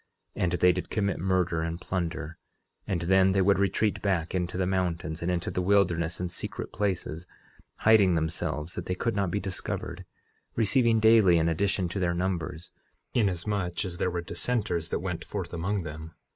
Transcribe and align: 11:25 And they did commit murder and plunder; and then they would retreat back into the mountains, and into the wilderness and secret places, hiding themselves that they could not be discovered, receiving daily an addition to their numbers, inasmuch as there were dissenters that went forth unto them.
11:25 0.35 0.43
And 0.43 0.51
they 0.53 0.71
did 0.71 0.89
commit 0.89 1.19
murder 1.19 1.61
and 1.61 1.79
plunder; 1.79 2.39
and 2.87 3.01
then 3.03 3.33
they 3.33 3.41
would 3.43 3.59
retreat 3.59 4.01
back 4.01 4.33
into 4.33 4.57
the 4.57 4.65
mountains, 4.65 5.21
and 5.21 5.29
into 5.29 5.51
the 5.51 5.61
wilderness 5.61 6.19
and 6.19 6.31
secret 6.31 6.73
places, 6.73 7.27
hiding 7.77 8.15
themselves 8.15 8.73
that 8.73 8.87
they 8.87 8.95
could 8.95 9.15
not 9.15 9.29
be 9.29 9.39
discovered, 9.39 10.03
receiving 10.55 10.99
daily 10.99 11.37
an 11.37 11.47
addition 11.47 11.87
to 11.89 11.99
their 11.99 12.15
numbers, 12.15 12.71
inasmuch 13.13 13.85
as 13.85 13.97
there 13.99 14.09
were 14.09 14.21
dissenters 14.21 14.89
that 14.89 15.01
went 15.01 15.23
forth 15.23 15.53
unto 15.53 15.83
them. 15.83 16.15